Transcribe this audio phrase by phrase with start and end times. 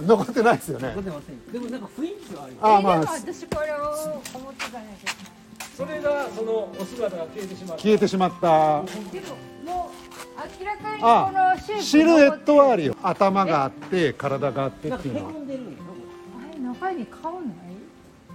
[0.06, 0.88] 残ってないですよね。
[0.88, 1.52] 残ってません。
[1.52, 2.66] でもなんか雰囲気はあります。
[2.66, 3.76] あまあ私これを
[4.34, 5.12] 思ってたんやけ
[5.76, 7.82] それがそのお姿が消えてしまった。
[7.82, 8.82] 消えてしまった。
[8.82, 11.32] どでももう明らかにこあ
[11.76, 12.88] のシルエットはあるよ。
[12.92, 15.32] よ頭があって体があってなんかへっていうのは。
[15.32, 15.60] こんでる
[16.52, 17.42] あれ中に顔ない？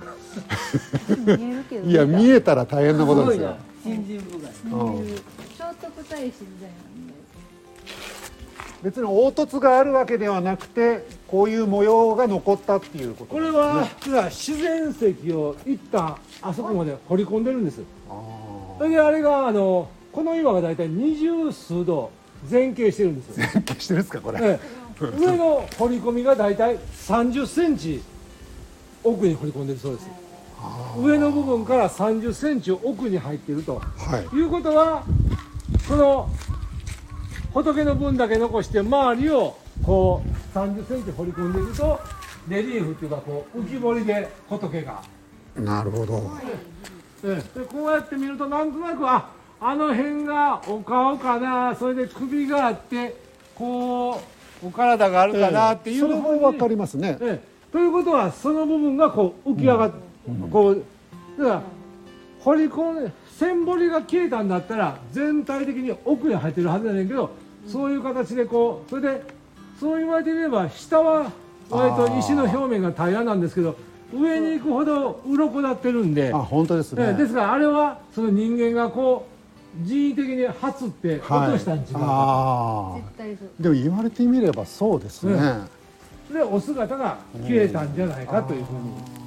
[1.38, 1.88] 見えるけど。
[1.90, 3.56] いや見えたら大変なことですよ。
[3.82, 5.06] 信心深いうん。
[5.06, 6.30] 聖徳太子みたいな
[8.82, 13.34] 別に凹凸があるわけではなくてこういう模様が残ったっていうこと。
[13.34, 17.82] これは実は自然石を一旦あそこまで掘り込んでるんです。
[18.08, 18.12] あ
[18.78, 22.10] それであれがあのこの岩が大体二十数度
[22.50, 25.18] 前傾してるんですよ、ー消してるんですかこれ、ええ。
[25.18, 28.02] 上の掘り込みが大体30センチ
[29.04, 30.08] 奥に掘り込んでるそうです。
[30.98, 33.76] 上の部分から30センチ奥に入っていると。
[33.76, 34.36] はい。
[34.36, 35.04] いうことは
[35.88, 36.28] この
[37.52, 42.00] 仏の分だけ残して周りをこう30センチ掘り込んでいると
[42.48, 45.02] レリーフっていうかこう浮き彫りで仏が、
[45.56, 46.30] なるほど。
[47.24, 47.58] ええ。
[47.58, 53.14] でこうやって見るとなんとなくああの辺がお顔かなそれで首があって
[53.54, 54.22] こ
[54.62, 57.18] うお体があるかなっていうそれふうにも分かりますね。
[57.20, 57.72] ええ。
[57.72, 59.96] ということはその部分がこう浮き上がって、
[60.50, 60.84] こう
[61.38, 61.62] だから
[62.40, 67.30] 掘り込ん線彫りが消えたんだったら全体的に奥に入ってるはずやねんけど、
[67.66, 69.22] そういう形でこうそれで
[69.80, 71.32] そう言われてみれば下は
[71.70, 73.78] 割と石の表面が平らなんですけど
[74.12, 76.34] 上に行くほど鱗なってるんで。
[76.34, 77.02] あ、本当ですね。
[77.02, 79.26] ええですからあれはその人間がこ
[79.82, 83.48] う人為的にはつって落としたん違うか、あ絶対そう。
[83.58, 85.32] あでも言われてみればそうですね、
[86.30, 86.34] うん。
[86.34, 89.19] でお姿が消えたんじゃないかというふうに。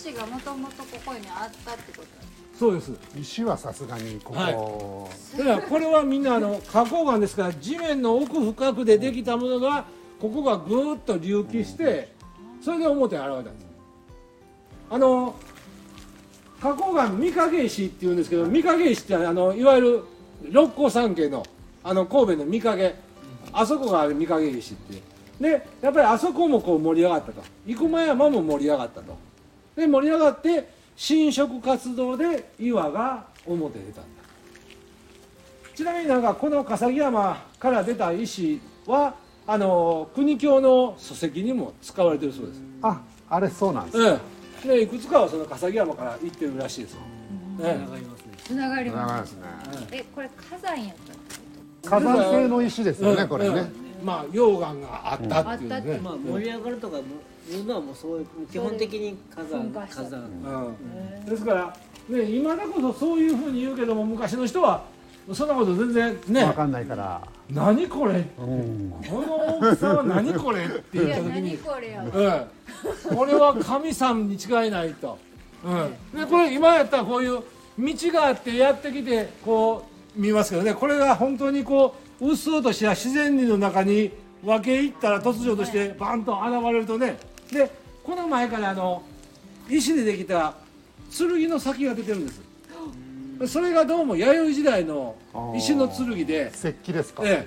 [0.00, 2.08] 石がもともとここにあったってこと
[2.58, 9.84] そうです石はさすがにここ、だからこれはみんなあの花崗岩ですから地面の奥深くでできたものが
[10.20, 12.12] ここがぐーっと隆起して
[12.62, 13.66] それで表に現れたんです。
[14.90, 15.34] あの
[16.60, 20.04] 花崗岩御影石っていうんですけど御影石ってあのいわゆる
[20.50, 21.42] 六甲山系の
[21.82, 22.94] あの神戸の御影。
[23.52, 25.02] あそこがある御影石って。
[25.40, 27.42] でやっぱりあそこもこう盛り上がったと。
[27.66, 29.16] 生駒山も盛り上がったと
[29.80, 34.10] で盛り上がって侵食活動で岩が表に出たんだ。
[35.74, 39.14] ちなみになんかこの笠木山から出た石は
[39.46, 43.98] あの国境の礎石にも使われてるそうです、ああれそうなんです。
[44.02, 44.20] え
[44.66, 46.98] え、でいくつかはその笠木山から行ってるらしいです。
[48.44, 49.32] つながりま長いです。
[49.32, 49.46] すね。
[49.92, 50.96] えこれ火山やっ
[51.82, 53.28] た火山性の石ですよね、うん。
[53.28, 55.76] これね、うんまあ溶岩があったっていうね。
[55.76, 57.02] あったって、まあ盛り上がるとかも
[57.50, 60.20] いうのはもうそういう基本的に火山噴火山。
[60.20, 61.24] うん。
[61.24, 61.76] ですから、
[62.08, 64.84] ね、今だこそそういうふうに言うけども昔の人は
[65.32, 68.24] そんなこと全然ね分かんないから、何これ？
[68.38, 72.02] うん、この大きさは何これっていや言った時に何これや
[73.10, 75.18] うん、これは神さんに違いないと、
[75.64, 77.42] うん、でこれ今やったらこういう
[77.78, 79.86] 道があってやってきてこ
[80.16, 80.74] う見ますけどね。
[80.74, 84.10] これが本当にこううっそうとした自然林の中に
[84.44, 87.16] 分け入ったら突如としてバンと現れるとね。
[87.50, 87.70] で
[88.04, 89.02] この前からあの
[89.68, 90.54] 石でできた
[91.16, 92.40] 剣の先が出てるんです。
[93.46, 95.16] それがどうも弥生時代の
[95.56, 96.52] 石の剣で。
[96.54, 97.46] 石器ですか、え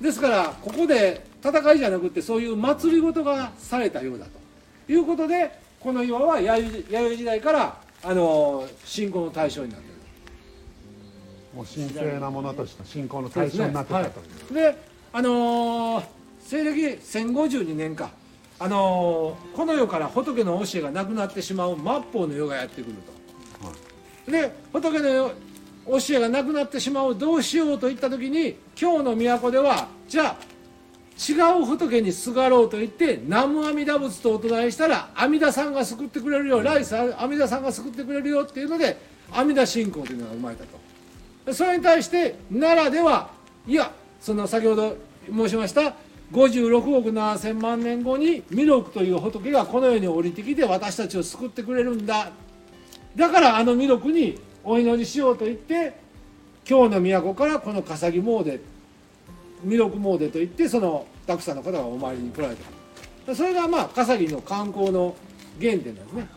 [0.00, 4.92] え、ですからここで戦いじゃなくてそういう祭り事がされたようだと。
[4.92, 5.50] いうことで
[5.80, 9.91] この岩は弥生時代からあの信仰の対象になっている
[11.54, 14.54] もう神聖なものとして信仰の対象になってたという。
[14.54, 14.76] で
[15.12, 16.04] あのー
[16.40, 18.10] 西暦1052年か、
[18.58, 22.94] あのーこの世から仏の教えがなくなってしまう末法の世がやってくる
[24.26, 25.30] と、で仏の世
[25.86, 30.52] 教えがなくなってしまうどうしようといった時に今日の都ではじゃあ
[31.18, 38.96] 違う仏にすがろうと言って南無阿弥陀仏とお唱えしたら阿弥陀さんが救ってくれるよ来世阿弥陀さんが救ってくれるよっていうので
[39.32, 40.70] 阿弥陀信仰というのが生まれたと。
[40.70, 40.91] で
[41.50, 43.30] それに対して奈良では
[43.66, 44.96] いやその先ほど
[45.26, 45.94] 申しました
[46.32, 52.30] 56億7000万年後に弥勒という仏がこの世に降りてきて私たちを救ってくれるんだ。
[53.14, 55.92] だからあの弥勒にお祈りしようと言って
[56.64, 58.60] 京の都からこの笠木詣
[59.64, 62.56] 弥勒詣といってそのたくさんの方がお参りに来られ
[63.26, 63.34] た。
[63.34, 65.14] それがまあ笠木の観光の
[65.60, 66.28] 原点なんですね。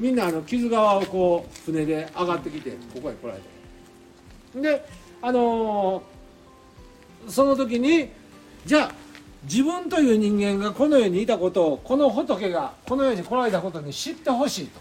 [0.00, 3.53] みんなあの木津川をこう船で上がってきてここへ来られた。
[4.54, 4.84] で
[5.22, 6.14] あのー
[7.28, 8.08] その時に
[8.66, 8.92] じゃあ
[9.44, 14.80] 自分という人間がこの世にいたことをこの仏がこの世に来られたことに知ってほしいと。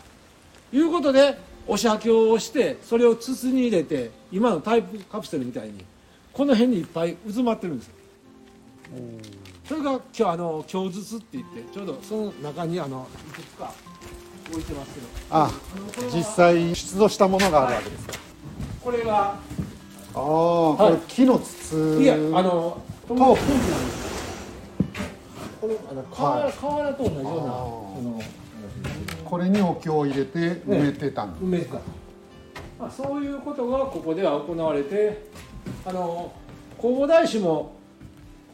[0.76, 1.38] いうことで
[1.68, 5.86] お写経をしてそれを筒に入れて今のタイプカプセルみたいに
[6.32, 7.94] この辺にいっぱい渦まってるんですよ。
[9.68, 13.72] それが今日あの京筒って言ってちょうどその中にあのいくつか
[14.50, 15.08] 置いてますけど。
[15.30, 15.52] あ
[16.14, 18.14] 実際出土したものがあるわけですか、
[18.84, 19.40] これが
[20.16, 22.00] ああこれ木の筒。
[22.02, 23.64] いやあのと陶器なんで
[23.94, 24.14] す
[25.60, 26.54] これあの瓦,、はい。
[26.54, 28.22] 瓦と同じようなあの
[29.26, 31.34] これにお経を入れて埋めてたん。
[31.34, 31.76] だ、埋めてた、
[32.80, 35.26] まあ、そういうことがここでは行われて
[35.86, 36.32] あの
[36.80, 37.76] 弘法大師も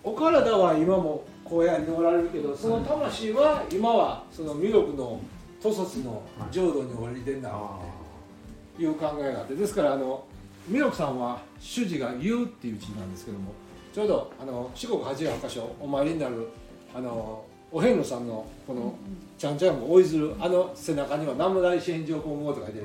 [0.03, 5.19] お体は今も荒野におられるけどその魂は今はその弥勒の
[5.61, 6.21] 塗卒の
[6.51, 10.23] 浄土におりでんだという考えがあってですからあの
[10.69, 13.53] 弥勒さんは主事が「言う」っていう字なんですけども
[13.93, 16.47] ちょうどあの四国八十八箇所お参りになる
[16.93, 18.95] あのお遍路さんのこの
[19.37, 22.83] ちゃんちゃんも追いずるあの背中には南無大師返上本号と書いて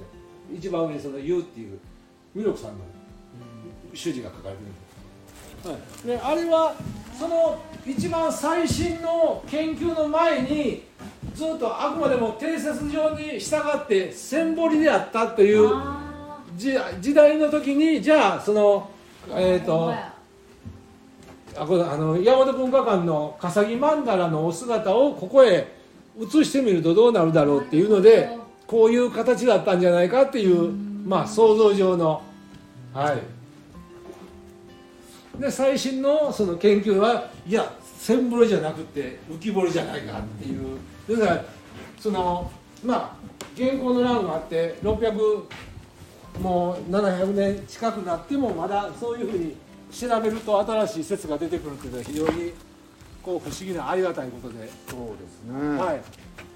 [0.55, 1.79] 一番上にその「言う」っていう
[2.35, 2.79] 弥勒さんの
[3.93, 6.75] 主事が書かれてるんです、はい、であれは
[7.19, 10.83] その一番最新の研究の前に
[11.35, 16.04] ずっとあくまでも定説上に従って千堀であったというあ
[16.57, 18.91] 時時代の時にじゃあその
[19.31, 20.15] えっ、ーとや
[21.57, 25.73] あこれあの大和文化館の笠木曼荼羅のお姿をここへ
[26.19, 28.37] 移してみるとどうなるだろうっていうので
[28.67, 30.73] こういう形だったんじゃないかっていう
[31.07, 32.23] まあ想像上の
[32.93, 33.19] はい。
[35.41, 40.79] で最新のその研究はいや千堀じゃなくて浮き彫りじゃないかっていう。
[41.19, 41.45] だから
[41.99, 42.51] その
[42.85, 43.17] まあ
[43.55, 45.43] 現行の欄があって600
[46.41, 49.57] もう700年近くなってもまだそういうふうに
[49.93, 52.53] 調べると新しい説が出てくるというのは非常に
[53.23, 56.03] こう不思議なありがたいことで、そうですね、はい。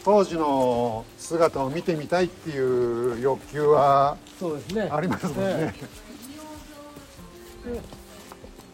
[0.05, 4.89] 当時の姿を見てみたいっていう欲求はそうですね。
[4.91, 5.75] ありますもんね、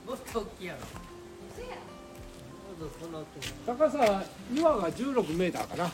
[0.06, 0.80] もっと大きいやろ
[2.80, 3.24] まだその
[3.76, 5.92] 高さ岩が16メーターかな。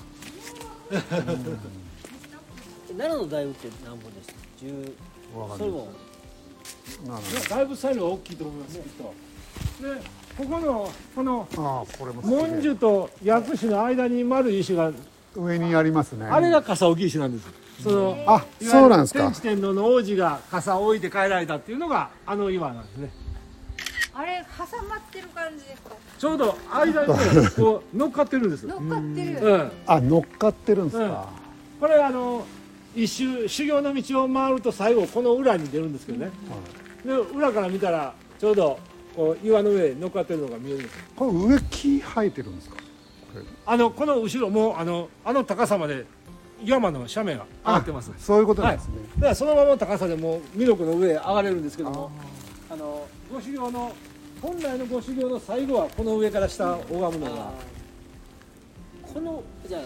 [2.88, 4.94] 奈良の大仏って何本でした十
[5.36, 5.88] わかんないそれも
[7.06, 9.14] なるいやだいぶサイズは大きいと思いますきっと
[9.82, 10.00] で
[10.36, 14.92] ここのこのああこれも文殊と薬師の間に丸い石が
[15.34, 17.48] 上にありますねあれが笠置石なんです
[17.82, 23.10] そのあそうなんですか天智天皇の王子が笠を置いて帰られたっていうのがあの岩なんですね
[24.12, 31.28] あれ挟まってる感じですかちょうど間にこう乗っかってるんです乗っかってるうんあ乗っかってるんですか、
[31.80, 32.44] これあの
[32.94, 36.31] 一周修行の道を回ると最後この裏に出るんですけどね。
[37.04, 38.78] で裏から見たらちょうど
[39.14, 40.96] こう岩の上に乗っかってるのが見えるんです。
[41.16, 42.76] これ上木生えてるんですか？
[43.64, 46.04] あのこの後ろもうあのあの高さまで
[46.64, 52.10] 山の斜面が上がってますそういうことなんですね、だからそのままの高さでもう弥勒の上へ上がれるんですけども
[52.69, 53.92] あのご修行の
[54.42, 57.52] 本来のご修行の最後はこの上から下を拝むのが
[59.14, 59.82] このじゃあ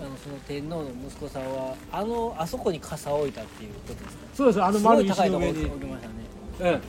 [0.00, 4.22] あのその天皇の息子さんはあのあそこに傘を置いたっていうことですか？
[4.34, 4.62] そうです。
[4.62, 6.14] あのすご丸いい高いところにに置きましたね。
[6.60, 6.80] え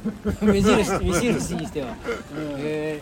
[0.46, 1.96] 目印目印にしては。
[2.36, 3.02] え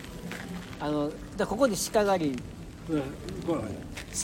[0.80, 2.42] あのだここに鹿狩り。
[2.90, 3.00] うん。
[3.46, 3.62] これ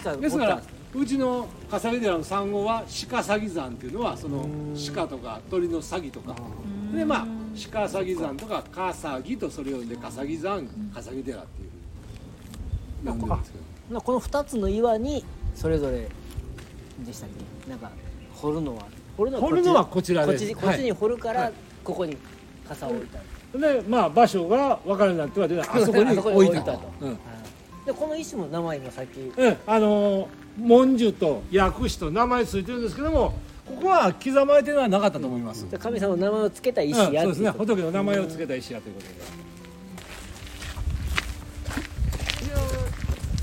[0.02, 0.62] 鹿ですから
[0.94, 4.48] うちの笠木寺の産後は鹿詐欺山っていうのはその
[4.94, 6.34] 鹿とか鳥の詐欺とか。
[6.94, 7.26] でまあ
[7.72, 11.68] 鹿詐欺山とか笠木とそれを呼んで笠木山笠木寺っていう。
[13.04, 13.58] ふうに呼んでるんですけ
[14.00, 15.24] この2つの岩に
[15.58, 16.08] それぞれ
[17.04, 17.30] でしたっ
[17.66, 17.70] け？
[17.70, 17.90] なんか
[18.34, 18.84] 掘るのは。
[19.16, 20.14] 掘るの掘るのはこち。
[20.14, 21.52] らこっですちこっちに掘るから、はい。
[21.82, 22.16] ここに
[22.68, 26.70] 傘を置いた、でまあ場所が分からなくなっては あそこにあそこに置いたと。
[26.70, 27.18] 置いたと、うん。
[27.86, 29.18] でこの石も名前もさっき。
[29.36, 30.26] ええあのー
[30.58, 33.32] 文殊と薬師と名前ついてるんですけども
[33.64, 37.50] ここは刻まれてるのはなかったと思います、で神様の名前を付けた石うんそうですね。
[37.50, 39.14] 仏の名前を付けた石やということで。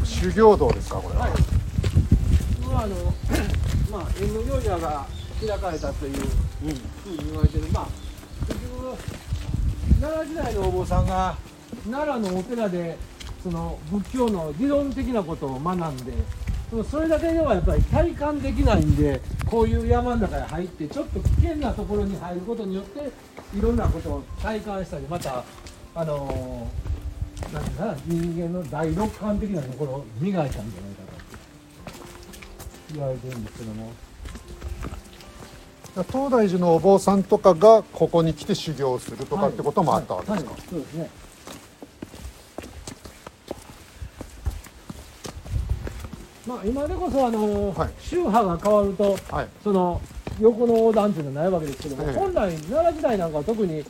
[0.03, 1.29] 修行道ですかこれは、
[2.75, 2.95] はいこれはあの
[3.89, 5.07] まあ縁の行者が
[5.39, 7.63] 開かれたというふうに言われてる。
[7.71, 7.87] まあ
[8.47, 8.97] 結局
[10.01, 11.37] 奈良時代のお坊さんが
[11.89, 12.97] 奈良のお寺で
[13.41, 16.13] その仏教の理論的なことを学んで
[16.83, 22.99] それだけではやっぱり体感できないんでこういう山の中に入ってちょっと危険なところに入ることによって
[23.57, 25.43] いろんなことを体感したりまた
[25.93, 26.67] あの
[27.53, 31.14] なんていうかな人間の第六感的なところを磨いたんじゃないかな
[33.09, 33.91] れてるんですけども
[36.11, 41.09] 東大寺のお坊さんとかがここに来て修行するとかってこともあったわけですか、はいはいそうですね。
[46.47, 47.89] まあ今でこそあの、はい。
[47.99, 49.47] 宗派が変わるとはい。
[49.63, 50.01] その
[50.39, 52.13] 横の横断っていうのはないわけですけども、ええ。
[52.13, 53.83] 本来奈良時代なんかは特に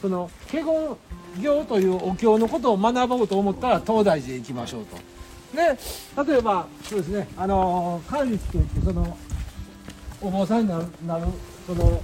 [0.00, 0.96] その華厳
[1.42, 4.96] 行というお経のことを学ぼうと思ったら東大寺へ行きましょうと
[5.54, 5.78] で
[6.32, 9.16] 例えばそうですねあの管理といってその
[10.22, 11.26] お坊さんになるなる
[11.66, 12.00] その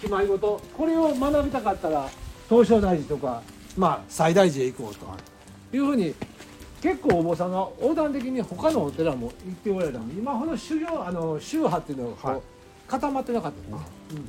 [0.00, 2.08] 決まり事これを学びたかったら
[2.48, 3.42] 東照大寺とか
[3.76, 6.14] まあ西大寺へ行こうというふうに
[6.82, 10.08] 結構お坊さんが横断的に他のお寺も行っておられたの。
[10.08, 12.40] で今ほど修行あの宗派っていうのがはい。
[12.86, 14.28] 固まってなかったんです、うん。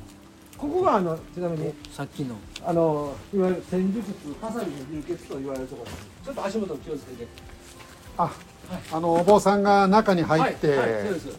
[0.58, 2.34] ここがあのちなみにさっきの。
[2.64, 5.90] あのいわゆる戦術火災の流血と言われるところ。
[5.90, 7.28] ですちょっと足元気をつけて
[8.18, 8.32] あ
[8.92, 11.28] あのお坊さんが中に入って、はいはい、そうです。
[11.28, 11.34] こ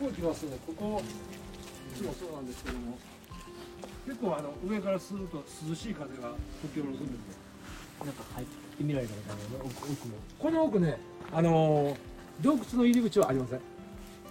[0.00, 0.58] こ行きますね。
[0.66, 1.02] ここ
[1.94, 2.98] いつもそうなんですけども。
[4.06, 6.32] 結構あの上からすると涼しい風が
[6.62, 7.36] 吹き下ろすんです
[8.00, 8.04] よ。
[8.04, 10.98] なんか入ってみられたことあるよね奥奥もこの奥ね
[11.32, 11.96] あの
[12.40, 13.60] 洞窟の入り口はありません。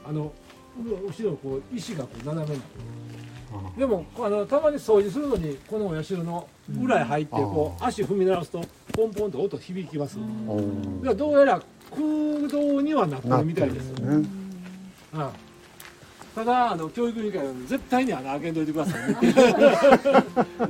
[0.05, 0.33] あの
[0.77, 2.61] 後ろこう石がこう斜めに。
[2.61, 2.77] なって
[3.17, 3.18] る
[3.77, 6.47] でもあのたまに掃除するのにこのお社の
[6.81, 8.63] 裏へ入ってこう足踏み鳴らすと
[8.93, 10.17] ポンポンと音響きます。
[10.47, 14.07] おーだからどうやら空洞にはなってるみたいですね。
[14.07, 14.29] うん。
[16.35, 19.17] ただあの教育委員会は絶対に穴開けんといてくださいね。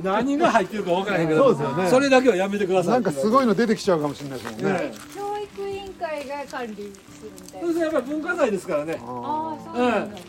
[0.02, 1.90] 何が入ってるか分からへんけどそうですよね。
[1.90, 4.72] それだけはやめてくださいなんかすごいの出てきちゃうかもしれないですもんね。
[4.72, 7.68] ね教育委員会が管理するみたいな。
[7.68, 9.00] それでやっぱり文化財ですからね。
[9.00, 10.16] ああそうなんだ。
[10.16, 10.22] ね、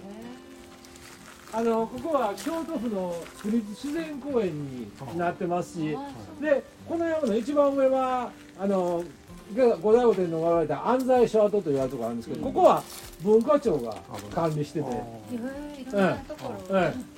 [1.54, 5.98] あのここは京都府の区立自然公園になってますし
[6.40, 9.04] でこの山の一番上はあの
[9.54, 12.84] 五代御殿の我々で安西所跡と言われるところあるんですけど、ここは
[13.22, 13.98] 文化庁が
[14.34, 14.86] 管理してて、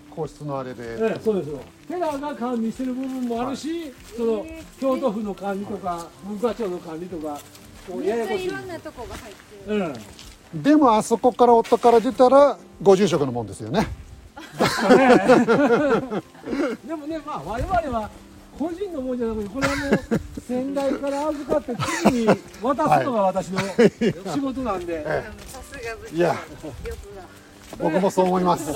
[0.10, 1.60] 皇室のあれで、えええそうですよ。
[1.88, 4.46] 寺が管理してる部分もあるし、その
[4.82, 7.40] 京都府の管理とか文化庁の管理とか
[8.04, 9.94] ややこしいろんなとこが入ってる、
[10.56, 10.64] うん。
[10.64, 13.88] でもあそこから夫から出たらご住職のもんですよね
[16.86, 18.10] でもねまあ我々は
[18.58, 20.00] 個人のもんじゃなくてこれはもう
[20.48, 22.28] 先代から預かって次に
[22.62, 25.04] 渡すのが私の仕事なんで、
[25.48, 26.36] さすが部長いや
[27.80, 28.72] 僕もそう思います